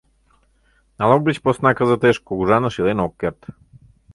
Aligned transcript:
Налог 0.99 1.21
деч 1.27 1.37
посна 1.43 1.71
кызытеш 1.77 2.17
кугыжаныш 2.27 2.75
илен 2.79 2.99
ок 3.05 3.13
керт. 3.21 3.39